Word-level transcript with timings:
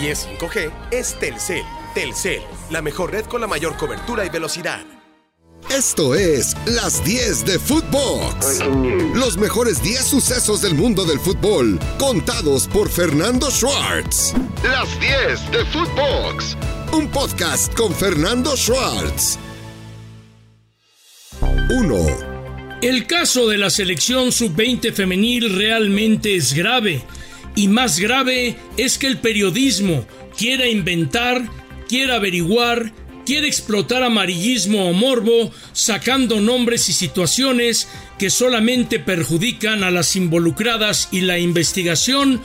Si 0.00 0.08
es 0.08 0.26
5G, 0.26 0.72
es 0.92 1.14
Telcel. 1.20 1.62
Telcel, 1.94 2.40
la 2.70 2.80
mejor 2.80 3.12
red 3.12 3.26
con 3.26 3.42
la 3.42 3.46
mayor 3.46 3.76
cobertura 3.76 4.24
y 4.24 4.30
velocidad. 4.30 4.80
Esto 5.68 6.14
es 6.14 6.56
Las 6.64 7.04
10 7.04 7.44
de 7.44 7.58
Footbox. 7.58 8.60
Los 9.14 9.36
mejores 9.36 9.82
10 9.82 10.02
sucesos 10.02 10.62
del 10.62 10.74
mundo 10.74 11.04
del 11.04 11.20
fútbol, 11.20 11.78
contados 11.98 12.66
por 12.66 12.88
Fernando 12.88 13.50
Schwartz. 13.50 14.32
Las 14.64 14.88
10 15.00 15.50
de 15.50 15.66
Footbox. 15.66 16.56
Un 16.94 17.10
podcast 17.10 17.74
con 17.74 17.94
Fernando 17.94 18.56
Schwartz. 18.56 19.38
1. 21.42 22.06
El 22.80 23.06
caso 23.06 23.46
de 23.48 23.58
la 23.58 23.68
selección 23.68 24.32
sub-20 24.32 24.94
femenil 24.94 25.54
realmente 25.54 26.36
es 26.36 26.54
grave. 26.54 27.04
Y 27.54 27.68
más 27.68 27.98
grave 27.98 28.56
es 28.76 28.98
que 28.98 29.06
el 29.06 29.18
periodismo 29.18 30.06
quiera 30.36 30.66
inventar, 30.66 31.48
quiera 31.88 32.16
averiguar, 32.16 32.92
quiere 33.26 33.48
explotar 33.48 34.02
amarillismo 34.02 34.88
o 34.88 34.92
morbo, 34.92 35.52
sacando 35.72 36.40
nombres 36.40 36.88
y 36.88 36.92
situaciones 36.92 37.88
que 38.18 38.30
solamente 38.30 38.98
perjudican 38.98 39.84
a 39.84 39.90
las 39.90 40.16
involucradas 40.16 41.08
y 41.10 41.22
la 41.22 41.38
investigación, 41.38 42.40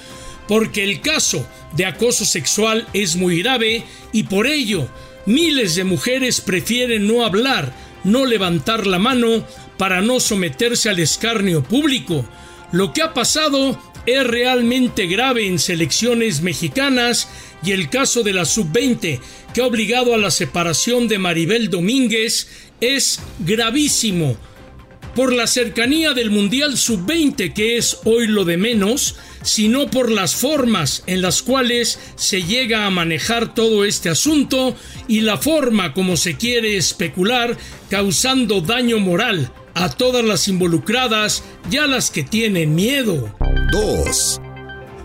porque 0.47 0.83
el 0.83 1.01
caso 1.01 1.47
de 1.75 1.85
acoso 1.85 2.25
sexual 2.25 2.87
es 2.93 3.15
muy 3.15 3.41
grave 3.41 3.83
y 4.11 4.23
por 4.23 4.47
ello 4.47 4.87
miles 5.25 5.75
de 5.75 5.83
mujeres 5.83 6.41
prefieren 6.41 7.07
no 7.07 7.25
hablar, 7.25 7.73
no 8.03 8.25
levantar 8.25 8.85
la 8.85 8.99
mano, 8.99 9.45
para 9.77 10.01
no 10.01 10.19
someterse 10.19 10.89
al 10.89 10.99
escarnio 10.99 11.63
público. 11.63 12.25
Lo 12.71 12.93
que 12.93 13.01
ha 13.01 13.13
pasado 13.13 13.79
es 14.05 14.25
realmente 14.25 15.07
grave 15.07 15.47
en 15.47 15.59
selecciones 15.59 16.41
mexicanas 16.41 17.27
y 17.63 17.71
el 17.71 17.89
caso 17.89 18.23
de 18.23 18.33
la 18.33 18.45
sub-20 18.45 19.19
que 19.53 19.61
ha 19.61 19.65
obligado 19.65 20.13
a 20.13 20.17
la 20.17 20.31
separación 20.31 21.07
de 21.07 21.17
Maribel 21.17 21.69
Domínguez 21.69 22.47
es 22.81 23.19
gravísimo. 23.39 24.37
Por 25.15 25.31
la 25.31 25.47
cercanía 25.47 26.13
del 26.13 26.29
Mundial 26.29 26.77
sub-20 26.77 27.53
que 27.53 27.77
es 27.77 27.99
hoy 28.03 28.27
lo 28.27 28.43
de 28.43 28.57
menos, 28.57 29.15
sino 29.43 29.89
por 29.89 30.11
las 30.11 30.35
formas 30.35 31.03
en 31.07 31.21
las 31.21 31.41
cuales 31.41 31.99
se 32.15 32.43
llega 32.43 32.85
a 32.85 32.89
manejar 32.89 33.53
todo 33.53 33.85
este 33.85 34.09
asunto 34.09 34.75
y 35.07 35.21
la 35.21 35.37
forma 35.37 35.93
como 35.93 36.17
se 36.17 36.35
quiere 36.35 36.75
especular 36.75 37.57
causando 37.89 38.59
daño 38.59 38.99
moral 38.99 39.51
a 39.73 39.89
todas 39.89 40.23
las 40.23 40.47
involucradas 40.47 41.43
y 41.71 41.77
a 41.77 41.87
las 41.87 42.11
que 42.11 42.23
tienen 42.23 42.75
miedo. 42.75 43.33
2. 43.71 44.41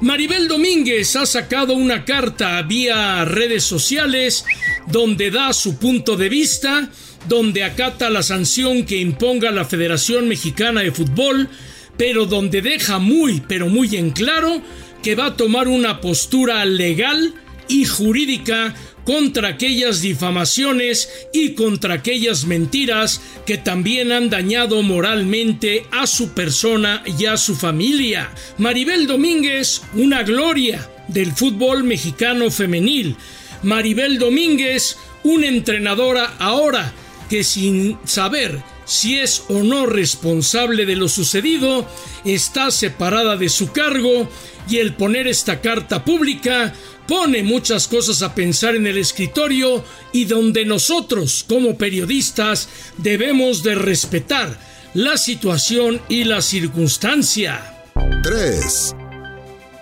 Maribel 0.00 0.48
Domínguez 0.48 1.14
ha 1.16 1.26
sacado 1.26 1.74
una 1.74 2.04
carta 2.04 2.60
vía 2.62 3.24
redes 3.24 3.64
sociales 3.64 4.44
donde 4.86 5.30
da 5.30 5.52
su 5.52 5.78
punto 5.78 6.16
de 6.16 6.28
vista, 6.28 6.90
donde 7.28 7.64
acata 7.64 8.08
la 8.10 8.22
sanción 8.22 8.86
que 8.86 8.96
imponga 8.96 9.50
la 9.50 9.64
Federación 9.64 10.26
Mexicana 10.28 10.80
de 10.80 10.92
Fútbol, 10.92 11.48
pero 11.96 12.26
donde 12.26 12.62
deja 12.62 12.98
muy, 12.98 13.42
pero 13.46 13.68
muy 13.68 13.94
en 13.96 14.10
claro 14.10 14.62
que 15.02 15.14
va 15.14 15.26
a 15.26 15.36
tomar 15.36 15.68
una 15.68 16.00
postura 16.00 16.64
legal 16.64 17.34
y 17.68 17.84
jurídica 17.84 18.74
contra 19.04 19.48
aquellas 19.48 20.00
difamaciones 20.00 21.08
y 21.32 21.54
contra 21.54 21.94
aquellas 21.94 22.44
mentiras 22.44 23.20
que 23.46 23.58
también 23.58 24.12
han 24.12 24.30
dañado 24.30 24.82
moralmente 24.82 25.86
a 25.90 26.06
su 26.06 26.30
persona 26.30 27.02
y 27.18 27.26
a 27.26 27.36
su 27.36 27.56
familia. 27.56 28.30
Maribel 28.58 29.06
Domínguez, 29.06 29.82
una 29.94 30.22
gloria 30.22 30.88
del 31.08 31.32
fútbol 31.32 31.84
mexicano 31.84 32.50
femenil. 32.50 33.16
Maribel 33.62 34.18
Domínguez, 34.18 34.96
una 35.22 35.46
entrenadora 35.48 36.34
ahora 36.38 36.92
que 37.28 37.44
sin 37.44 37.98
saber 38.04 38.62
si 38.84 39.18
es 39.20 39.44
o 39.48 39.62
no 39.62 39.86
responsable 39.86 40.84
de 40.84 40.96
lo 40.96 41.08
sucedido, 41.08 41.86
está 42.24 42.72
separada 42.72 43.36
de 43.36 43.48
su 43.48 43.70
cargo 43.70 44.28
y 44.68 44.78
el 44.78 44.94
poner 44.94 45.28
esta 45.28 45.60
carta 45.60 46.04
pública 46.04 46.74
pone 47.10 47.42
muchas 47.42 47.88
cosas 47.88 48.22
a 48.22 48.36
pensar 48.36 48.76
en 48.76 48.86
el 48.86 48.96
escritorio 48.96 49.84
y 50.12 50.26
donde 50.26 50.64
nosotros 50.64 51.44
como 51.48 51.76
periodistas 51.76 52.68
debemos 52.98 53.64
de 53.64 53.74
respetar 53.74 54.56
la 54.94 55.18
situación 55.18 56.00
y 56.08 56.22
la 56.22 56.40
circunstancia. 56.40 57.82
3. 58.22 58.94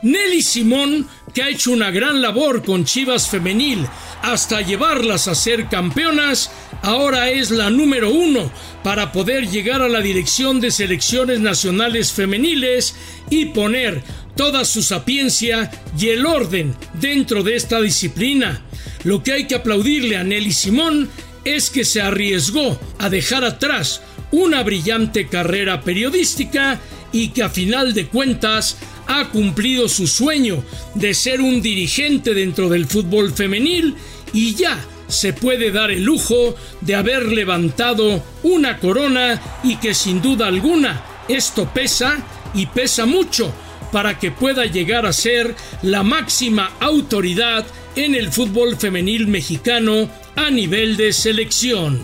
Nelly 0.01 0.41
Simón, 0.41 1.07
que 1.35 1.43
ha 1.43 1.51
hecho 1.51 1.71
una 1.71 1.91
gran 1.91 2.23
labor 2.23 2.65
con 2.65 2.87
Chivas 2.87 3.29
Femenil 3.29 3.87
hasta 4.23 4.63
llevarlas 4.63 5.29
a 5.29 5.35
ser 5.35 5.69
campeonas, 5.69 6.51
ahora 6.81 7.29
es 7.29 7.51
la 7.51 7.69
número 7.69 8.11
uno 8.11 8.51
para 8.83 9.13
poder 9.13 9.51
llegar 9.51 9.83
a 9.83 9.89
la 9.89 10.01
dirección 10.01 10.61
de 10.61 10.71
selecciones 10.71 11.41
nacionales 11.41 12.11
femeniles 12.11 12.95
y 13.29 13.47
poner 13.47 14.03
toda 14.39 14.65
su 14.65 14.85
sapiencia 14.85 15.69
y 15.99 16.11
el 16.11 16.25
orden 16.25 16.73
dentro 16.95 17.43
de 17.43 17.57
esta 17.57 17.81
disciplina. 17.81 18.63
Lo 19.03 19.21
que 19.21 19.33
hay 19.33 19.49
que 19.49 19.57
aplaudirle 19.57 20.17
a 20.17 20.23
Nelly 20.23 20.53
Simón 20.53 21.09
es 21.45 21.71
que 21.71 21.85
se 21.85 22.01
arriesgó 22.01 22.79
a 23.01 23.11
dejar 23.11 23.45
atrás 23.45 24.01
una 24.31 24.63
brillante 24.63 25.27
carrera 25.27 25.81
periodística 25.81 26.79
y 27.11 27.31
que 27.31 27.43
a 27.43 27.49
final 27.49 27.95
de 27.95 28.07
cuentas 28.07 28.77
ha 29.09 29.29
cumplido 29.31 29.89
su 29.89 30.07
sueño 30.07 30.63
de 30.95 31.15
ser 31.15 31.41
un 31.41 31.61
dirigente 31.61 32.33
dentro 32.33 32.69
del 32.69 32.87
fútbol 32.87 33.33
femenil 33.33 33.97
y 34.33 34.55
ya 34.55 34.79
se 35.09 35.33
puede 35.33 35.73
dar 35.73 35.91
el 35.91 36.05
lujo 36.05 36.55
de 36.81 36.95
haber 36.95 37.25
levantado 37.25 38.23
una 38.45 38.79
corona 38.79 39.43
y 39.65 39.79
que 39.79 39.95
sin 39.95 40.23
duda 40.23 40.47
alguna 40.47 41.03
esto 41.27 41.69
pesa 41.75 42.25
y 42.55 42.67
pesa 42.67 43.05
mucho 43.05 43.53
para 43.93 44.19
que 44.19 44.31
pueda 44.31 44.67
llegar 44.67 45.07
a 45.07 45.13
ser 45.13 45.55
la 45.83 46.03
máxima 46.03 46.73
autoridad 46.81 47.67
en 47.97 48.15
el 48.15 48.31
fútbol 48.31 48.77
femenil 48.77 49.27
mexicano 49.27 50.09
a 50.37 50.51
nivel 50.51 50.97
de 50.97 51.13
selección. 51.13 52.01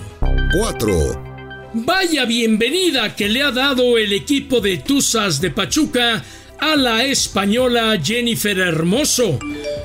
4. 0.59 1.25
Vaya 1.75 2.25
bienvenida 2.25 3.17
que 3.17 3.29
le 3.29 3.43
ha 3.43 3.51
dado 3.51 3.99
el 3.99 4.13
equipo 4.13 4.61
de 4.61 4.79
Tuzas 4.79 5.41
de 5.41 5.51
Pachuca 5.51 6.25
a 6.61 6.77
la 6.77 7.05
española 7.05 7.99
Jennifer 8.03 8.59
Hermoso. 8.59 9.39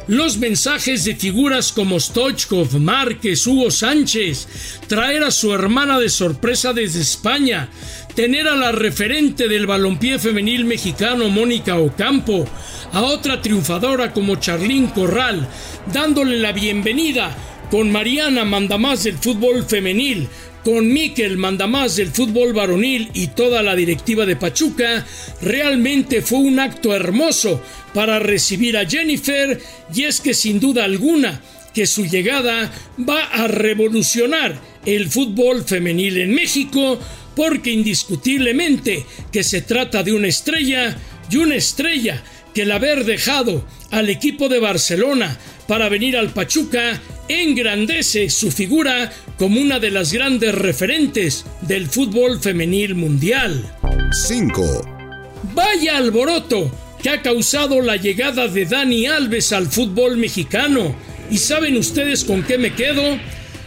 Los 0.09 0.39
mensajes 0.39 1.05
de 1.05 1.15
figuras 1.15 1.71
como 1.71 1.99
Stoichkov, 1.99 2.79
Márquez, 2.79 3.45
Hugo 3.45 3.69
Sánchez, 3.69 4.47
traer 4.87 5.23
a 5.23 5.29
su 5.29 5.53
hermana 5.53 5.99
de 5.99 6.09
sorpresa 6.09 6.73
desde 6.73 7.01
España, 7.01 7.69
tener 8.15 8.47
a 8.47 8.55
la 8.55 8.71
referente 8.71 9.47
del 9.47 9.67
balompié 9.67 10.17
femenil 10.17 10.65
mexicano 10.65 11.29
Mónica 11.29 11.77
Ocampo, 11.77 12.47
a 12.91 13.03
otra 13.03 13.39
triunfadora 13.39 14.11
como 14.11 14.37
Charlín 14.37 14.87
Corral, 14.87 15.47
dándole 15.93 16.39
la 16.39 16.53
bienvenida 16.53 17.37
con 17.69 17.91
Mariana 17.91 18.45
Mandamás 18.45 19.03
del 19.03 19.17
fútbol 19.17 19.63
femenil, 19.63 20.27
con 20.63 20.91
Miquel 20.91 21.37
Mandamás 21.37 21.95
del 21.95 22.09
fútbol 22.09 22.53
varonil 22.53 23.11
y 23.13 23.27
toda 23.27 23.61
la 23.61 23.75
directiva 23.75 24.25
de 24.25 24.35
Pachuca, 24.35 25.05
realmente 25.41 26.21
fue 26.21 26.39
un 26.39 26.59
acto 26.59 26.95
hermoso 26.95 27.61
para 27.93 28.19
recibir 28.19 28.75
a 28.77 28.87
Jennifer 28.87 29.59
y 29.93 30.03
es 30.03 30.19
que 30.19 30.33
sin 30.33 30.59
duda 30.59 30.83
alguna 30.83 31.41
que 31.73 31.85
su 31.85 32.05
llegada 32.05 32.71
va 33.07 33.23
a 33.25 33.47
revolucionar 33.47 34.59
el 34.85 35.09
fútbol 35.09 35.63
femenil 35.63 36.17
en 36.17 36.33
México 36.33 36.99
porque 37.35 37.71
indiscutiblemente 37.71 39.05
que 39.31 39.43
se 39.43 39.61
trata 39.61 40.03
de 40.03 40.11
una 40.11 40.27
estrella 40.27 40.97
y 41.29 41.37
una 41.37 41.55
estrella 41.55 42.23
que 42.53 42.63
el 42.63 42.71
haber 42.71 43.05
dejado 43.05 43.63
al 43.91 44.09
equipo 44.09 44.49
de 44.49 44.59
Barcelona 44.59 45.37
para 45.69 45.87
venir 45.87 46.17
al 46.17 46.31
Pachuca 46.31 46.99
engrandece 47.27 48.31
su 48.31 48.51
figura 48.51 49.13
como 49.37 49.61
una 49.61 49.79
de 49.79 49.91
las 49.91 50.11
grandes 50.11 50.55
referentes 50.55 51.45
del 51.61 51.87
fútbol 51.87 52.39
femenil 52.41 52.95
mundial. 52.95 53.71
5. 54.25 55.43
Vaya 55.53 55.97
alboroto 55.97 56.71
que 57.03 57.11
ha 57.11 57.21
causado 57.21 57.81
la 57.81 57.97
llegada 57.97 58.47
de 58.47 58.65
Dani 58.65 59.05
Alves 59.05 59.53
al 59.53 59.67
fútbol 59.67 60.17
mexicano. 60.17 60.95
¿Y 61.29 61.37
saben 61.37 61.77
ustedes 61.77 62.23
con 62.23 62.41
qué 62.41 62.57
me 62.57 62.73
quedo? 62.73 63.19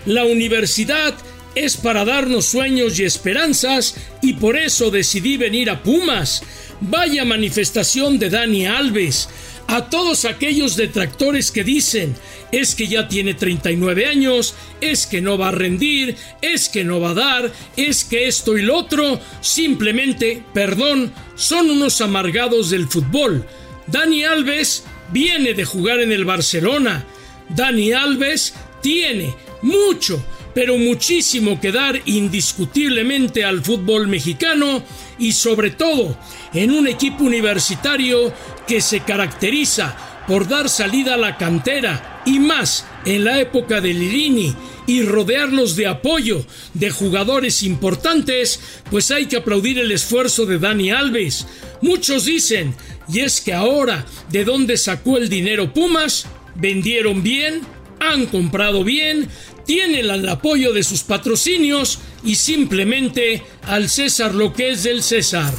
La 0.05 0.25
universidad 0.25 1.15
es 1.55 1.77
para 1.77 2.05
darnos 2.05 2.47
sueños 2.47 2.99
y 2.99 3.05
esperanzas 3.05 3.95
y 4.21 4.33
por 4.33 4.57
eso 4.57 4.91
decidí 4.91 5.37
venir 5.37 5.71
a 5.71 5.85
Pumas. 5.85 6.43
Vaya 6.81 7.25
manifestación 7.25 8.19
de 8.19 8.29
Dani 8.29 8.67
Alves. 8.67 9.29
A 9.67 9.89
todos 9.89 10.25
aquellos 10.25 10.77
detractores 10.77 11.51
que 11.51 11.65
dicen 11.65 12.15
es 12.51 12.75
que 12.75 12.87
ya 12.87 13.09
tiene 13.09 13.35
39 13.35 14.07
años, 14.07 14.55
es 14.81 15.07
que 15.07 15.23
no 15.23 15.39
va 15.39 15.49
a 15.49 15.53
rendir, 15.53 16.17
es 16.43 16.69
que 16.69 16.85
no 16.85 17.01
va 17.01 17.11
a 17.11 17.15
dar, 17.15 17.53
es 17.77 18.05
que 18.05 18.29
esto 18.29 18.59
y 18.59 18.63
lo 18.63 18.77
otro, 18.77 19.19
simplemente, 19.41 20.43
perdón, 20.53 21.13
son 21.35 21.71
unos 21.71 22.01
amargados 22.03 22.71
del 22.71 22.89
fútbol. 22.89 23.47
Dani 23.87 24.25
Alves 24.25 24.85
viene 25.11 25.55
de 25.55 25.65
jugar 25.65 26.01
en 26.01 26.13
el 26.13 26.25
Barcelona. 26.25 27.07
Dani 27.49 27.93
Alves 27.93 28.55
tiene 28.83 29.35
mucho, 29.63 30.23
pero 30.55 30.77
muchísimo 30.79 31.61
que 31.61 31.73
dar 31.73 32.01
indiscutiblemente 32.05 33.45
al 33.45 33.63
fútbol 33.63 34.09
mexicano 34.09 34.83
y 35.19 35.33
sobre 35.33 35.71
todo 35.71 36.17
en 36.53 36.71
un 36.71 36.87
equipo 36.87 37.25
universitario 37.25 38.33
que 38.67 38.81
se 38.81 39.01
caracteriza 39.01 39.97
por 40.27 40.49
dar 40.49 40.69
salida 40.69 41.15
a 41.15 41.19
la 41.19 41.37
cantera 41.37 42.23
y 42.25 42.39
más 42.39 42.87
en 43.05 43.25
la 43.25 43.41
época 43.41 43.81
de 43.81 43.93
Lilini 43.93 44.55
y 44.87 45.03
rodearlos 45.03 45.77
de 45.77 45.87
apoyo 45.87 46.45
de 46.75 46.91
jugadores 46.91 47.63
importantes, 47.63 48.61
pues 48.91 49.11
hay 49.11 49.27
que 49.27 49.37
aplaudir 49.37 49.79
el 49.79 49.91
esfuerzo 49.93 50.47
de 50.47 50.59
Dani 50.59 50.91
Alves. 50.91 51.47
Muchos 51.81 52.25
dicen, 52.25 52.75
y 53.09 53.21
es 53.21 53.41
que 53.41 53.53
ahora, 53.53 54.07
¿de 54.31 54.45
dónde 54.45 54.77
sacó 54.77 55.17
el 55.17 55.29
dinero 55.29 55.73
Pumas? 55.73 56.27
Vendieron 56.55 57.23
bien, 57.23 57.63
han 57.99 58.27
comprado 58.27 58.85
bien, 58.85 59.29
tienen 59.67 60.11
el 60.11 60.29
apoyo 60.29 60.73
de 60.73 60.83
sus 60.83 61.03
patrocinios 61.03 61.99
y 62.25 62.37
simplemente 62.37 63.43
al 63.63 63.89
César 63.89 64.35
lo 64.35 64.53
que 64.53 64.71
es 64.71 64.83
del 64.83 65.03
César. 65.03 65.53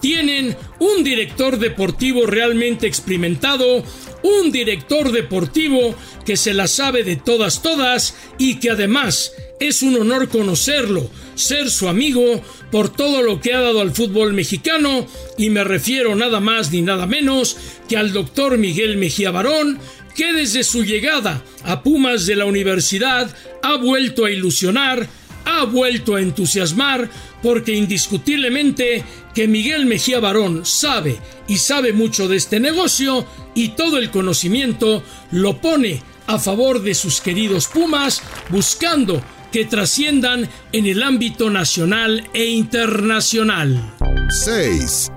Tienen 0.00 0.56
un 0.78 1.04
director 1.04 1.58
deportivo 1.58 2.26
realmente 2.26 2.86
experimentado, 2.86 3.84
un 4.22 4.50
director 4.50 5.12
deportivo 5.12 5.94
que 6.24 6.36
se 6.36 6.54
la 6.54 6.68
sabe 6.68 7.04
de 7.04 7.16
todas 7.16 7.62
todas 7.62 8.14
y 8.38 8.60
que 8.60 8.70
además 8.70 9.32
es 9.60 9.82
un 9.82 9.94
honor 9.96 10.30
conocerlo, 10.30 11.10
ser 11.34 11.70
su 11.70 11.88
amigo 11.88 12.42
por 12.70 12.88
todo 12.90 13.22
lo 13.22 13.40
que 13.40 13.52
ha 13.52 13.60
dado 13.60 13.82
al 13.82 13.92
fútbol 13.92 14.32
mexicano 14.32 15.06
y 15.36 15.50
me 15.50 15.64
refiero 15.64 16.14
nada 16.14 16.40
más 16.40 16.72
ni 16.72 16.80
nada 16.80 17.06
menos 17.06 17.56
que 17.86 17.98
al 17.98 18.12
doctor 18.12 18.56
Miguel 18.56 18.96
Mejía 18.96 19.30
Barón, 19.30 19.78
que 20.14 20.32
desde 20.32 20.64
su 20.64 20.84
llegada 20.84 21.42
a 21.64 21.82
Pumas 21.82 22.26
de 22.26 22.36
la 22.36 22.44
universidad 22.44 23.34
ha 23.62 23.76
vuelto 23.76 24.24
a 24.24 24.30
ilusionar, 24.30 25.06
ha 25.44 25.64
vuelto 25.64 26.16
a 26.16 26.20
entusiasmar, 26.20 27.08
porque 27.42 27.72
indiscutiblemente 27.72 29.04
que 29.34 29.48
Miguel 29.48 29.86
Mejía 29.86 30.20
Barón 30.20 30.66
sabe 30.66 31.18
y 31.48 31.56
sabe 31.56 31.92
mucho 31.92 32.28
de 32.28 32.36
este 32.36 32.60
negocio 32.60 33.26
y 33.54 33.70
todo 33.70 33.98
el 33.98 34.10
conocimiento 34.10 35.02
lo 35.30 35.60
pone 35.60 36.02
a 36.26 36.38
favor 36.38 36.82
de 36.82 36.94
sus 36.94 37.20
queridos 37.20 37.66
Pumas, 37.66 38.22
buscando 38.50 39.22
que 39.50 39.64
trasciendan 39.64 40.48
en 40.72 40.86
el 40.86 41.02
ámbito 41.02 41.50
nacional 41.50 42.28
e 42.32 42.46
internacional. 42.46 43.94
6. 44.44 45.10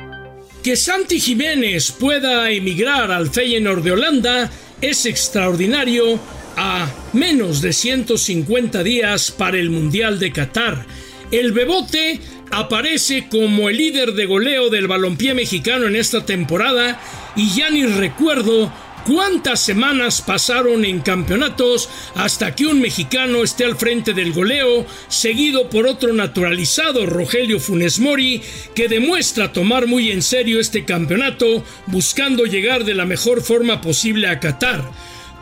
Que 0.63 0.75
Santi 0.75 1.19
Jiménez 1.19 1.92
pueda 1.92 2.50
emigrar 2.50 3.12
al 3.12 3.30
Feyenoord 3.30 3.84
de 3.84 3.92
Holanda 3.92 4.51
es 4.84 5.06
extraordinario 5.06 6.20
a 6.58 6.92
menos 7.14 7.62
de 7.62 7.72
150 7.72 8.84
días 8.84 9.32
para 9.32 9.58
el 9.58 9.70
Mundial 9.70 10.20
de 10.20 10.34
Qatar. 10.34 10.86
El 11.32 11.54
Bebote 11.54 12.20
aparece 12.52 13.30
como 13.30 13.70
el 13.70 13.78
líder 13.78 14.14
de 14.14 14.26
goleo 14.26 14.70
del 14.70 14.90
balompié 14.90 15.34
mexicano 15.34 15.88
en 15.88 15.96
esta 15.96 16.26
temporada 16.26 17.00
y 17.38 17.56
ya 17.56 17.70
ni 17.70 17.86
recuerdo 17.86 18.74
cuántas 19.06 19.60
semanas 19.60 20.22
pasaron 20.22 20.86
en 20.86 21.02
campeonatos 21.02 21.90
hasta 22.16 22.56
que 22.56 22.66
un 22.66 22.82
mexicano 22.82 23.44
esté 23.44 23.66
al 23.66 23.76
frente 23.76 24.14
del 24.14 24.34
goleo, 24.34 24.86
seguido 25.08 25.70
por 25.70 25.88
otro 25.88 26.14
naturalizado, 26.14 27.06
Rogelio 27.06 27.60
Funes 27.60 28.00
Mori, 28.00 28.42
que 28.76 28.88
demuestra 28.88 29.52
tomar 29.52 29.88
muy 29.88 30.12
en 30.12 30.22
serio 30.22 30.60
este 30.60 30.86
campeonato, 30.86 31.64
buscando 31.88 32.46
llegar 32.46 32.86
de 32.86 32.94
la 32.94 33.06
mejor 33.06 33.42
forma 33.42 33.82
posible 33.82 34.28
a 34.28 34.40
Qatar. 34.40 34.84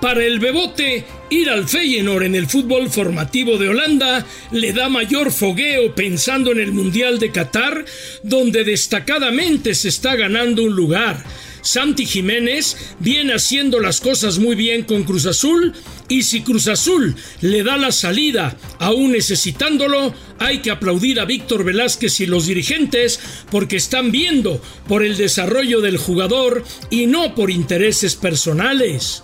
Para 0.01 0.23
el 0.23 0.39
Bebote, 0.39 1.05
ir 1.29 1.47
al 1.51 1.69
Feyenoord 1.69 2.23
en 2.23 2.33
el 2.33 2.47
fútbol 2.47 2.89
formativo 2.89 3.59
de 3.59 3.69
Holanda 3.69 4.25
le 4.49 4.73
da 4.73 4.89
mayor 4.89 5.31
fogueo 5.31 5.93
pensando 5.93 6.51
en 6.51 6.59
el 6.59 6.71
Mundial 6.71 7.19
de 7.19 7.31
Qatar, 7.31 7.85
donde 8.23 8.63
destacadamente 8.63 9.75
se 9.75 9.89
está 9.89 10.15
ganando 10.15 10.63
un 10.63 10.75
lugar. 10.75 11.23
Santi 11.61 12.05
Jiménez 12.05 12.95
viene 12.99 13.33
haciendo 13.33 13.79
las 13.79 14.01
cosas 14.01 14.39
muy 14.39 14.55
bien 14.55 14.83
con 14.83 15.03
Cruz 15.03 15.25
Azul 15.25 15.73
y 16.09 16.23
si 16.23 16.41
Cruz 16.41 16.67
Azul 16.67 17.15
le 17.41 17.63
da 17.63 17.77
la 17.77 17.91
salida 17.91 18.57
aún 18.79 19.11
necesitándolo, 19.11 20.13
hay 20.39 20.59
que 20.59 20.71
aplaudir 20.71 21.19
a 21.19 21.25
Víctor 21.25 21.63
Velázquez 21.63 22.19
y 22.19 22.25
los 22.25 22.47
dirigentes 22.47 23.19
porque 23.49 23.77
están 23.77 24.11
viendo 24.11 24.61
por 24.87 25.03
el 25.03 25.17
desarrollo 25.17 25.81
del 25.81 25.97
jugador 25.97 26.63
y 26.89 27.05
no 27.05 27.35
por 27.35 27.51
intereses 27.51 28.15
personales. 28.15 29.23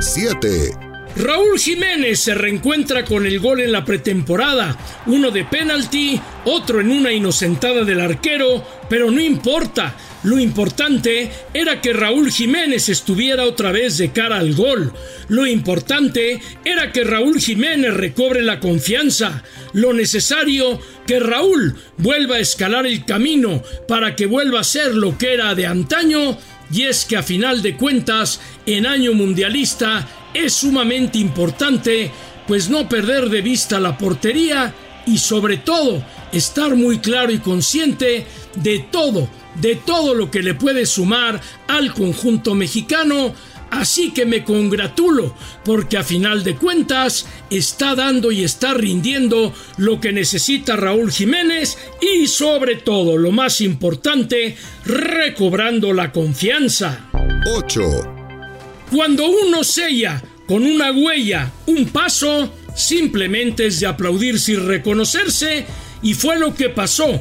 7. 0.00 0.87
Raúl 1.18 1.58
Jiménez 1.58 2.20
se 2.20 2.34
reencuentra 2.34 3.04
con 3.04 3.26
el 3.26 3.40
gol 3.40 3.60
en 3.60 3.72
la 3.72 3.84
pretemporada, 3.84 4.78
uno 5.06 5.32
de 5.32 5.44
penalti, 5.44 6.20
otro 6.44 6.80
en 6.80 6.92
una 6.92 7.12
inocentada 7.12 7.82
del 7.82 8.00
arquero, 8.00 8.64
pero 8.88 9.10
no 9.10 9.20
importa, 9.20 9.96
lo 10.22 10.38
importante 10.38 11.28
era 11.52 11.80
que 11.80 11.92
Raúl 11.92 12.30
Jiménez 12.30 12.88
estuviera 12.88 13.42
otra 13.44 13.72
vez 13.72 13.98
de 13.98 14.12
cara 14.12 14.36
al 14.36 14.54
gol. 14.54 14.92
Lo 15.26 15.44
importante 15.44 16.40
era 16.64 16.92
que 16.92 17.02
Raúl 17.02 17.40
Jiménez 17.40 17.94
recobre 17.94 18.42
la 18.42 18.60
confianza. 18.60 19.42
Lo 19.72 19.92
necesario 19.92 20.80
que 21.04 21.18
Raúl 21.18 21.74
vuelva 21.96 22.36
a 22.36 22.40
escalar 22.40 22.86
el 22.86 23.04
camino 23.04 23.60
para 23.88 24.14
que 24.14 24.26
vuelva 24.26 24.60
a 24.60 24.64
ser 24.64 24.94
lo 24.94 25.18
que 25.18 25.34
era 25.34 25.56
de 25.56 25.66
antaño 25.66 26.38
y 26.70 26.82
es 26.82 27.04
que 27.04 27.16
a 27.16 27.22
final 27.22 27.62
de 27.62 27.76
cuentas, 27.76 28.40
en 28.66 28.86
año 28.86 29.14
mundialista 29.14 30.06
es 30.44 30.54
sumamente 30.54 31.18
importante, 31.18 32.10
pues 32.46 32.68
no 32.68 32.88
perder 32.88 33.28
de 33.28 33.42
vista 33.42 33.80
la 33.80 33.96
portería 33.96 34.74
y 35.06 35.18
sobre 35.18 35.58
todo 35.58 36.02
estar 36.32 36.74
muy 36.76 36.98
claro 36.98 37.32
y 37.32 37.38
consciente 37.38 38.26
de 38.56 38.78
todo, 38.90 39.28
de 39.56 39.76
todo 39.76 40.14
lo 40.14 40.30
que 40.30 40.42
le 40.42 40.54
puede 40.54 40.86
sumar 40.86 41.40
al 41.66 41.92
conjunto 41.92 42.54
mexicano 42.54 43.34
Así 43.70 44.12
que 44.12 44.24
me 44.24 44.44
congratulo 44.44 45.34
porque 45.64 45.98
a 45.98 46.02
final 46.02 46.42
de 46.42 46.56
cuentas 46.56 47.26
está 47.50 47.94
dando 47.94 48.32
y 48.32 48.44
está 48.44 48.74
rindiendo 48.74 49.52
lo 49.76 50.00
que 50.00 50.12
necesita 50.12 50.76
Raúl 50.76 51.12
Jiménez 51.12 51.76
y 52.00 52.26
sobre 52.26 52.76
todo 52.76 53.16
lo 53.16 53.30
más 53.30 53.60
importante, 53.60 54.56
recobrando 54.84 55.92
la 55.92 56.12
confianza. 56.12 57.08
8. 57.56 58.17
Cuando 58.90 59.28
uno 59.28 59.62
sella 59.64 60.22
con 60.46 60.64
una 60.64 60.90
huella 60.90 61.52
un 61.66 61.86
paso, 61.86 62.50
simplemente 62.74 63.66
es 63.66 63.80
de 63.80 63.86
aplaudirse 63.86 64.52
y 64.52 64.56
reconocerse 64.56 65.66
y 66.00 66.14
fue 66.14 66.38
lo 66.38 66.54
que 66.54 66.70
pasó 66.70 67.20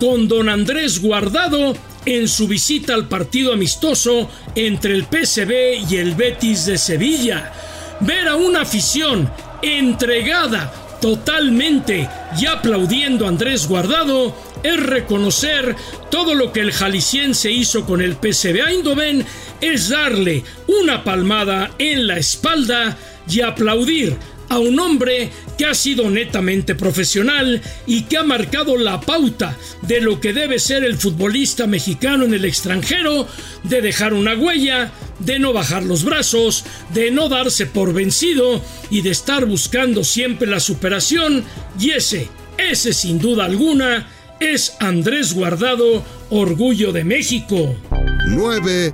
con 0.00 0.26
don 0.26 0.48
Andrés 0.48 1.00
Guardado 1.00 1.76
en 2.06 2.28
su 2.28 2.48
visita 2.48 2.94
al 2.94 3.08
partido 3.08 3.52
amistoso 3.52 4.30
entre 4.54 4.94
el 4.94 5.04
PSB 5.04 5.90
y 5.90 5.96
el 5.96 6.14
Betis 6.14 6.64
de 6.64 6.78
Sevilla. 6.78 7.52
Ver 8.00 8.28
a 8.28 8.36
una 8.36 8.62
afición 8.62 9.30
entregada 9.60 10.72
totalmente 11.00 12.08
y 12.40 12.46
aplaudiendo 12.46 13.26
a 13.26 13.28
Andrés 13.28 13.68
Guardado 13.68 14.34
es 14.62 14.80
reconocer 14.80 15.76
todo 16.10 16.34
lo 16.34 16.52
que 16.52 16.60
el 16.60 16.72
jalisciense 16.72 17.50
hizo 17.50 17.84
con 17.84 18.00
el 18.00 18.14
PSV 18.14 18.68
Eindhoven, 18.68 19.24
es 19.60 19.88
darle 19.88 20.44
una 20.66 21.04
palmada 21.04 21.72
en 21.78 22.06
la 22.06 22.18
espalda 22.18 22.96
y 23.28 23.40
aplaudir 23.40 24.16
a 24.52 24.58
un 24.58 24.78
hombre 24.80 25.30
que 25.56 25.64
ha 25.64 25.72
sido 25.72 26.10
netamente 26.10 26.74
profesional 26.74 27.62
y 27.86 28.02
que 28.02 28.18
ha 28.18 28.22
marcado 28.22 28.76
la 28.76 29.00
pauta 29.00 29.56
de 29.80 30.02
lo 30.02 30.20
que 30.20 30.34
debe 30.34 30.58
ser 30.58 30.84
el 30.84 30.98
futbolista 30.98 31.66
mexicano 31.66 32.26
en 32.26 32.34
el 32.34 32.44
extranjero, 32.44 33.26
de 33.62 33.80
dejar 33.80 34.12
una 34.12 34.34
huella, 34.34 34.92
de 35.20 35.38
no 35.38 35.54
bajar 35.54 35.84
los 35.84 36.04
brazos, 36.04 36.64
de 36.92 37.10
no 37.10 37.30
darse 37.30 37.64
por 37.64 37.94
vencido 37.94 38.62
y 38.90 39.00
de 39.00 39.10
estar 39.10 39.46
buscando 39.46 40.04
siempre 40.04 40.46
la 40.46 40.60
superación. 40.60 41.44
Y 41.80 41.92
ese, 41.92 42.28
ese 42.58 42.92
sin 42.92 43.18
duda 43.18 43.46
alguna, 43.46 44.06
es 44.42 44.76
Andrés 44.80 45.34
Guardado, 45.34 46.04
orgullo 46.30 46.92
de 46.92 47.04
México. 47.04 47.76
9. 48.26 48.92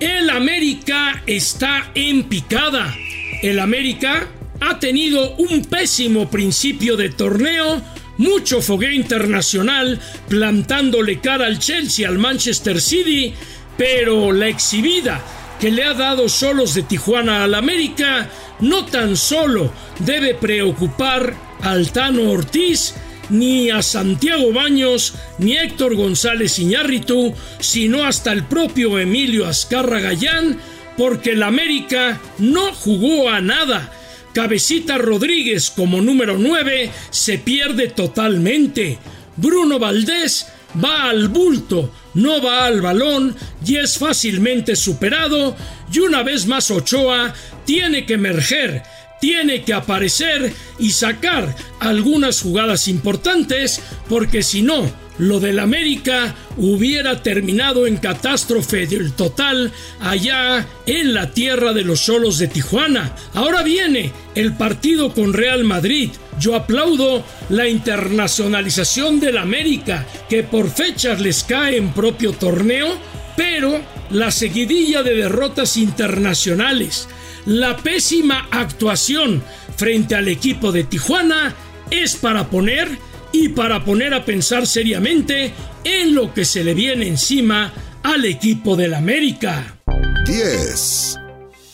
El 0.00 0.30
América 0.30 1.22
está 1.26 1.90
en 1.94 2.24
picada. 2.24 2.94
El 3.42 3.60
América 3.60 4.26
ha 4.60 4.78
tenido 4.78 5.36
un 5.36 5.62
pésimo 5.66 6.30
principio 6.30 6.96
de 6.96 7.10
torneo, 7.10 7.82
mucho 8.16 8.62
fogueo 8.62 8.92
internacional, 8.92 10.00
plantándole 10.28 11.20
cara 11.20 11.46
al 11.46 11.58
Chelsea, 11.58 12.08
al 12.08 12.18
Manchester 12.18 12.80
City, 12.80 13.34
pero 13.76 14.32
la 14.32 14.48
exhibida 14.48 15.22
que 15.60 15.70
le 15.70 15.84
ha 15.84 15.92
dado 15.92 16.28
solos 16.30 16.74
de 16.74 16.82
Tijuana 16.82 17.44
al 17.44 17.54
América 17.54 18.30
no 18.60 18.86
tan 18.86 19.16
solo 19.16 19.70
debe 19.98 20.34
preocupar 20.34 21.34
al 21.60 21.92
Tano 21.92 22.30
Ortiz, 22.30 22.94
ni 23.30 23.70
a 23.70 23.82
Santiago 23.82 24.52
Baños, 24.52 25.14
ni 25.38 25.56
Héctor 25.56 25.94
González 25.96 26.58
Iñárritu, 26.58 27.34
sino 27.58 28.04
hasta 28.04 28.32
el 28.32 28.44
propio 28.44 28.98
Emilio 28.98 29.46
Azcarra 29.46 30.00
Gallán, 30.00 30.58
porque 30.96 31.32
el 31.32 31.42
América 31.42 32.20
no 32.38 32.72
jugó 32.72 33.28
a 33.28 33.40
nada. 33.40 33.92
Cabecita 34.32 34.98
Rodríguez 34.98 35.70
como 35.70 36.02
número 36.02 36.36
9 36.38 36.90
se 37.10 37.38
pierde 37.38 37.88
totalmente. 37.88 38.98
Bruno 39.36 39.78
Valdés 39.78 40.46
va 40.82 41.08
al 41.08 41.28
bulto, 41.28 41.92
no 42.14 42.42
va 42.42 42.66
al 42.66 42.80
balón 42.80 43.34
y 43.64 43.76
es 43.76 43.98
fácilmente 43.98 44.76
superado. 44.76 45.56
Y 45.92 46.00
una 46.00 46.22
vez 46.22 46.46
más 46.46 46.70
Ochoa 46.70 47.32
tiene 47.64 48.04
que 48.04 48.14
emerger 48.14 48.82
tiene 49.20 49.62
que 49.62 49.74
aparecer 49.74 50.52
y 50.78 50.90
sacar 50.90 51.54
algunas 51.80 52.40
jugadas 52.40 52.88
importantes 52.88 53.80
porque 54.08 54.42
si 54.42 54.62
no, 54.62 54.90
lo 55.18 55.40
del 55.40 55.58
América 55.60 56.34
hubiera 56.58 57.22
terminado 57.22 57.86
en 57.86 57.96
catástrofe 57.96 58.86
del 58.86 59.12
total 59.12 59.72
allá 60.00 60.66
en 60.86 61.14
la 61.14 61.30
tierra 61.30 61.72
de 61.72 61.84
los 61.84 62.00
solos 62.00 62.38
de 62.38 62.48
Tijuana. 62.48 63.14
Ahora 63.34 63.62
viene 63.62 64.12
el 64.34 64.54
partido 64.54 65.12
con 65.12 65.32
Real 65.32 65.64
Madrid. 65.64 66.10
Yo 66.38 66.54
aplaudo 66.54 67.24
la 67.48 67.66
internacionalización 67.66 69.20
del 69.20 69.38
América, 69.38 70.06
que 70.28 70.42
por 70.42 70.70
fechas 70.70 71.20
les 71.20 71.44
cae 71.44 71.78
en 71.78 71.94
propio 71.94 72.32
torneo, 72.32 72.98
pero 73.36 73.80
la 74.10 74.30
seguidilla 74.30 75.02
de 75.02 75.14
derrotas 75.14 75.78
internacionales 75.78 77.08
la 77.46 77.76
pésima 77.76 78.48
actuación 78.50 79.42
frente 79.76 80.14
al 80.14 80.28
equipo 80.28 80.72
de 80.72 80.84
Tijuana 80.84 81.54
es 81.90 82.16
para 82.16 82.50
poner 82.50 82.88
y 83.32 83.50
para 83.50 83.84
poner 83.84 84.14
a 84.14 84.24
pensar 84.24 84.66
seriamente 84.66 85.52
en 85.84 86.14
lo 86.14 86.34
que 86.34 86.44
se 86.44 86.64
le 86.64 86.74
viene 86.74 87.06
encima 87.06 87.72
al 88.02 88.24
equipo 88.24 88.76
del 88.76 88.94
América. 88.94 89.78
10. 90.26 91.18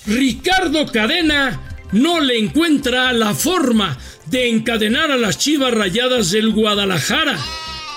Ricardo 0.06 0.86
Cadena 0.86 1.60
no 1.92 2.20
le 2.20 2.38
encuentra 2.38 3.12
la 3.12 3.34
forma 3.34 3.96
de 4.26 4.50
encadenar 4.50 5.10
a 5.10 5.16
las 5.16 5.38
chivas 5.38 5.72
rayadas 5.72 6.30
del 6.30 6.52
Guadalajara. 6.52 7.38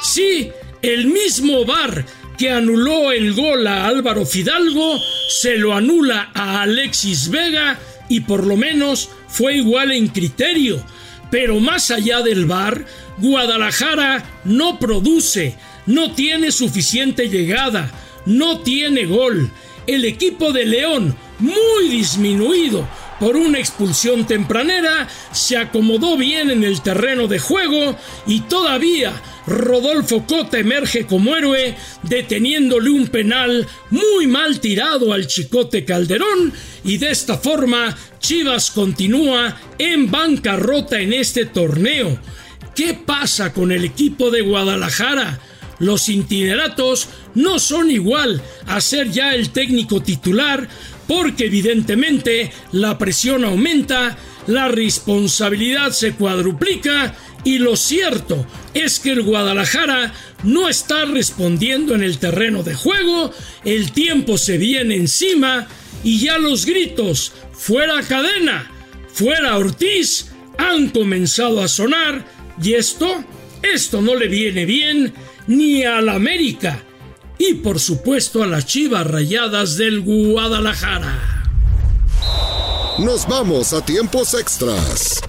Sí, 0.01 0.49
el 0.81 1.07
mismo 1.07 1.65
bar 1.65 2.05
que 2.37 2.51
anuló 2.51 3.11
el 3.11 3.33
gol 3.33 3.65
a 3.67 3.87
Álvaro 3.87 4.25
Fidalgo, 4.25 4.99
se 5.29 5.57
lo 5.57 5.73
anula 5.73 6.31
a 6.33 6.61
Alexis 6.61 7.29
Vega 7.29 7.79
y 8.09 8.21
por 8.21 8.45
lo 8.45 8.57
menos 8.57 9.09
fue 9.27 9.55
igual 9.55 9.91
en 9.91 10.07
criterio. 10.07 10.83
Pero 11.31 11.59
más 11.59 11.91
allá 11.91 12.21
del 12.21 12.45
VAR, 12.45 12.85
Guadalajara 13.17 14.23
no 14.43 14.79
produce, 14.79 15.55
no 15.85 16.11
tiene 16.13 16.51
suficiente 16.51 17.29
llegada, 17.29 17.91
no 18.25 18.59
tiene 18.59 19.05
gol. 19.05 19.49
El 19.87 20.05
equipo 20.05 20.51
de 20.51 20.65
León, 20.65 21.15
muy 21.39 21.89
disminuido 21.89 22.87
por 23.19 23.35
una 23.35 23.59
expulsión 23.59 24.25
tempranera, 24.25 25.07
se 25.31 25.57
acomodó 25.57 26.17
bien 26.17 26.51
en 26.51 26.63
el 26.63 26.81
terreno 26.81 27.27
de 27.27 27.39
juego 27.39 27.97
y 28.27 28.41
todavía 28.41 29.13
Rodolfo 29.47 30.25
Cota 30.25 30.57
emerge 30.57 31.05
como 31.05 31.35
héroe, 31.35 31.75
deteniéndole 32.03 32.89
un 32.89 33.07
penal 33.07 33.67
muy 33.91 34.27
mal 34.27 34.59
tirado 34.59 35.13
al 35.13 35.27
Chicote 35.27 35.85
Calderón 35.85 36.53
y 36.83 36.97
de 36.97 37.11
esta 37.11 37.37
forma 37.37 37.95
Chivas 38.19 38.71
continúa 38.71 39.55
en 39.77 40.09
bancarrota 40.09 40.99
en 40.99 41.13
este 41.13 41.45
torneo. 41.45 42.19
¿Qué 42.75 42.93
pasa 42.93 43.53
con 43.53 43.71
el 43.71 43.85
equipo 43.85 44.31
de 44.31 44.41
Guadalajara? 44.41 45.39
Los 45.79 46.07
itineratos 46.09 47.09
no 47.33 47.59
son 47.59 47.91
igual 47.91 48.41
a 48.65 48.79
ser 48.81 49.11
ya 49.11 49.35
el 49.35 49.49
técnico 49.49 50.01
titular 50.01 50.67
porque 51.07 51.45
evidentemente 51.45 52.51
la 52.71 52.97
presión 52.97 53.45
aumenta, 53.45 54.17
la 54.47 54.67
responsabilidad 54.67 55.91
se 55.91 56.13
cuadruplica 56.13 57.15
y 57.43 57.59
lo 57.59 57.75
cierto 57.75 58.45
es 58.73 58.99
que 58.99 59.11
el 59.11 59.21
Guadalajara 59.21 60.13
no 60.43 60.67
está 60.67 61.05
respondiendo 61.05 61.93
en 61.93 62.03
el 62.03 62.17
terreno 62.17 62.63
de 62.63 62.73
juego, 62.73 63.31
el 63.63 63.91
tiempo 63.91 64.37
se 64.37 64.57
viene 64.57 64.95
encima 64.95 65.67
y 66.03 66.19
ya 66.19 66.37
los 66.37 66.65
gritos, 66.65 67.33
fuera 67.53 68.01
cadena, 68.01 68.71
fuera 69.13 69.57
Ortiz, 69.57 70.31
han 70.57 70.89
comenzado 70.89 71.61
a 71.61 71.67
sonar 71.67 72.25
y 72.61 72.73
esto, 72.73 73.23
esto 73.61 74.01
no 74.01 74.15
le 74.15 74.27
viene 74.27 74.65
bien 74.65 75.13
ni 75.47 75.83
a 75.83 76.01
la 76.01 76.13
América 76.13 76.83
y 77.37 77.55
por 77.55 77.79
supuesto 77.79 78.43
a 78.43 78.47
las 78.47 78.65
chivas 78.65 79.05
rayadas 79.07 79.77
del 79.77 80.01
Guadalajara. 80.01 81.35
Nos 82.99 83.27
vamos 83.27 83.73
a 83.73 83.83
tiempos 83.83 84.33
extras. 84.33 85.21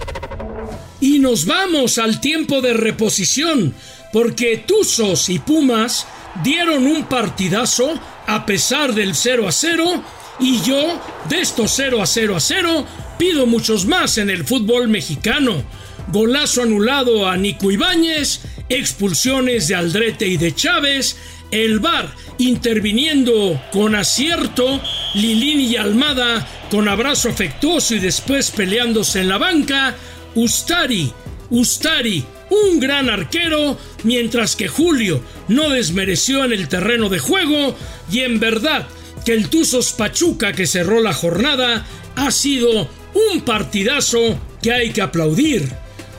Y 0.99 1.19
nos 1.19 1.45
vamos 1.45 1.97
al 1.97 2.21
tiempo 2.21 2.61
de 2.61 2.73
reposición, 2.73 3.73
porque 4.13 4.63
Tuzos 4.65 5.29
y 5.29 5.39
Pumas 5.39 6.07
dieron 6.43 6.87
un 6.87 7.03
partidazo 7.03 7.99
a 8.25 8.45
pesar 8.45 8.93
del 8.93 9.15
0 9.15 9.47
a 9.47 9.51
0, 9.51 10.03
y 10.39 10.61
yo, 10.61 10.99
de 11.29 11.41
estos 11.41 11.71
0 11.75 12.01
a 12.01 12.05
0 12.05 12.35
a 12.35 12.39
0, 12.39 12.85
pido 13.17 13.45
muchos 13.45 13.85
más 13.85 14.17
en 14.17 14.29
el 14.29 14.45
fútbol 14.45 14.87
mexicano. 14.87 15.63
Golazo 16.11 16.61
anulado 16.61 17.27
a 17.27 17.35
Nico 17.37 17.69
Ibáñez, 17.71 18.41
expulsiones 18.69 19.67
de 19.67 19.75
Aldrete 19.75 20.27
y 20.27 20.37
de 20.37 20.53
Chávez, 20.53 21.17
el 21.51 21.79
VAR 21.79 22.09
interviniendo 22.37 23.61
con 23.71 23.95
acierto, 23.95 24.81
Lilín 25.15 25.59
y 25.59 25.75
Almada 25.75 26.47
con 26.69 26.87
abrazo 26.87 27.29
afectuoso 27.29 27.95
y 27.95 27.99
después 27.99 28.51
peleándose 28.51 29.21
en 29.21 29.29
la 29.29 29.37
banca, 29.37 29.95
Ustari, 30.35 31.11
Ustari, 31.49 32.23
un 32.49 32.79
gran 32.79 33.09
arquero, 33.09 33.77
mientras 34.03 34.55
que 34.55 34.67
Julio 34.67 35.23
no 35.47 35.69
desmereció 35.69 36.43
en 36.43 36.53
el 36.53 36.67
terreno 36.67 37.09
de 37.09 37.19
juego 37.19 37.75
y 38.11 38.19
en 38.19 38.39
verdad 38.39 38.87
que 39.25 39.33
el 39.33 39.49
Tuzos 39.49 39.93
Pachuca 39.93 40.53
que 40.53 40.67
cerró 40.67 41.01
la 41.01 41.13
jornada 41.13 41.85
ha 42.15 42.31
sido 42.31 42.89
un 43.31 43.41
partidazo 43.41 44.39
que 44.61 44.73
hay 44.73 44.91
que 44.91 45.01
aplaudir. 45.01 45.67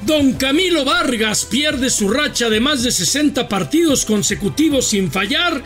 Don 0.03 0.35
Camilo 0.35 0.85
Vargas 0.85 1.45
pierde 1.45 1.91
su 1.91 2.09
racha 2.09 2.49
de 2.49 2.61
más 2.61 2.83
de 2.83 2.93
60 2.93 3.49
partidos 3.49 4.05
consecutivos 4.05 4.87
sin 4.87 5.11
fallar 5.11 5.63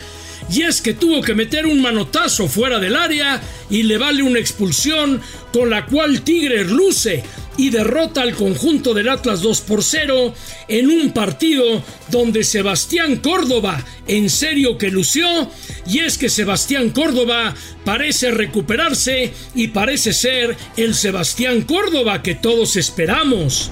y 0.51 0.63
es 0.63 0.81
que 0.81 0.93
tuvo 0.93 1.21
que 1.21 1.35
meter 1.35 1.65
un 1.65 1.81
manotazo 1.81 2.47
fuera 2.47 2.79
del 2.79 2.95
área 2.95 3.41
y 3.69 3.83
le 3.83 3.97
vale 3.97 4.23
una 4.23 4.39
expulsión 4.39 5.21
con 5.53 5.69
la 5.69 5.85
cual 5.85 6.21
Tigre 6.21 6.65
luce 6.65 7.23
y 7.57 7.69
derrota 7.69 8.21
al 8.21 8.33
conjunto 8.33 8.93
del 8.93 9.09
Atlas 9.09 9.41
2 9.41 9.61
por 9.61 9.83
0 9.83 10.33
en 10.67 10.89
un 10.89 11.11
partido 11.11 11.83
donde 12.09 12.43
Sebastián 12.43 13.17
Córdoba 13.17 13.85
en 14.07 14.29
serio 14.29 14.77
que 14.77 14.89
lució 14.89 15.49
y 15.87 15.99
es 15.99 16.17
que 16.17 16.29
Sebastián 16.29 16.89
Córdoba 16.89 17.53
parece 17.85 18.31
recuperarse 18.31 19.31
y 19.53 19.67
parece 19.67 20.11
ser 20.11 20.57
el 20.75 20.95
Sebastián 20.95 21.61
Córdoba 21.61 22.23
que 22.23 22.35
todos 22.35 22.75
esperamos. 22.75 23.71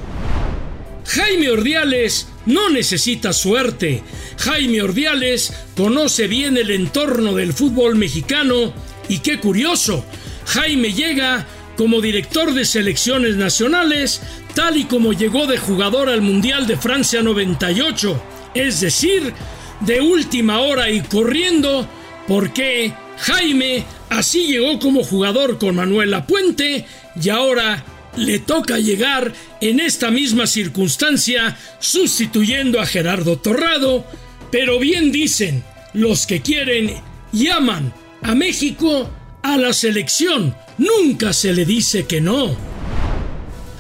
Jaime 1.05 1.50
Ordiales 1.50 2.27
no 2.46 2.70
necesita 2.70 3.34
suerte. 3.34 4.03
Jaime 4.38 4.81
Ordiales 4.81 5.53
conoce 5.75 6.27
bien 6.27 6.58
el 6.58 6.72
entorno 6.72 7.34
del 7.34 7.53
fútbol 7.53 7.96
mexicano 7.96 8.74
y 9.10 9.20
qué 9.20 9.39
curioso, 9.39 10.05
Jaime 10.46 10.93
llega 10.93 11.46
como 11.75 12.01
director 12.01 12.53
de 12.53 12.65
selecciones 12.65 13.36
nacionales, 13.36 14.22
tal 14.53 14.77
y 14.77 14.86
como 14.86 15.13
llegó 15.13 15.48
de 15.48 15.58
jugador 15.58 16.10
al 16.10 16.22
Mundial 16.22 16.67
de 16.67 16.77
Francia 16.77 17.22
98, 17.22 18.22
es 18.53 18.81
decir, 18.81 19.34
de 19.79 20.01
última 20.01 20.60
hora 20.60 20.89
y 20.89 21.01
corriendo, 21.01 21.88
porque 22.27 22.93
Jaime 23.17 23.84
así 24.10 24.48
llegó 24.48 24.79
como 24.79 25.03
jugador 25.03 25.58
con 25.58 25.75
Manuel 25.75 26.15
Puente 26.27 26.86
y 27.20 27.29
ahora 27.29 27.84
le 28.18 28.39
toca 28.39 28.77
llegar 28.80 29.34
en 29.62 29.80
esta 29.80 30.12
misma 30.12 30.48
circunstancia 30.48 31.58
sustituyendo 31.80 32.80
a 32.82 32.86
Gerardo 32.86 33.38
Torrado, 33.38 34.06
pero 34.51 34.80
bien 34.80 35.12
dicen 35.12 35.63
los 35.94 36.25
que 36.25 36.41
quieren 36.41 36.94
y 37.32 37.48
aman 37.48 37.94
a 38.22 38.36
México, 38.36 39.10
a 39.41 39.58
la 39.58 39.74
selección. 39.74 40.56
Nunca 40.77 41.34
se 41.34 41.53
le 41.53 41.65
dice 41.65 42.06
que 42.06 42.22
no. 42.22 42.56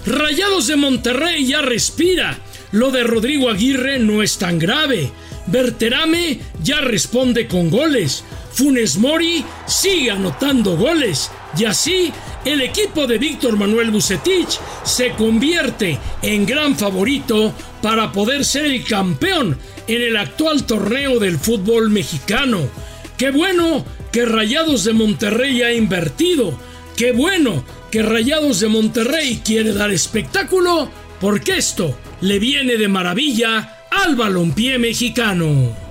Rayados 0.05 0.67
de 0.67 0.75
Monterrey 0.77 1.45
ya 1.45 1.61
respira, 1.61 2.39
lo 2.71 2.91
de 2.91 3.03
Rodrigo 3.03 3.49
Aguirre 3.49 3.99
no 3.99 4.23
es 4.23 4.37
tan 4.37 4.57
grave, 4.57 5.11
Berterame 5.47 6.39
ya 6.63 6.81
responde 6.81 7.47
con 7.47 7.69
goles, 7.69 8.23
Funes 8.53 8.97
Mori 8.97 9.43
sigue 9.67 10.11
anotando 10.11 10.75
goles 10.75 11.29
y 11.57 11.65
así 11.65 12.11
el 12.45 12.61
equipo 12.61 13.07
de 13.07 13.17
Víctor 13.17 13.57
Manuel 13.57 13.91
Bucetich 13.91 14.59
se 14.83 15.11
convierte 15.11 15.99
en 16.21 16.45
gran 16.45 16.75
favorito 16.75 17.53
para 17.81 18.11
poder 18.11 18.45
ser 18.45 18.65
el 18.65 18.83
campeón 18.83 19.57
en 19.87 20.01
el 20.01 20.17
actual 20.17 20.63
torneo 20.65 21.19
del 21.19 21.37
fútbol 21.37 21.89
mexicano. 21.89 22.69
Qué 23.17 23.31
bueno 23.31 23.85
que 24.11 24.25
Rayados 24.25 24.83
de 24.83 24.93
Monterrey 24.93 25.61
ha 25.61 25.73
invertido. 25.73 26.57
Qué 26.95 27.11
bueno 27.11 27.63
que 27.91 28.01
Rayados 28.01 28.59
de 28.59 28.67
Monterrey 28.67 29.41
quiere 29.43 29.73
dar 29.73 29.91
espectáculo 29.91 30.89
porque 31.19 31.57
esto 31.57 31.97
le 32.21 32.39
viene 32.39 32.77
de 32.77 32.87
maravilla 32.87 33.85
al 33.91 34.15
balompié 34.15 34.79
mexicano. 34.79 35.90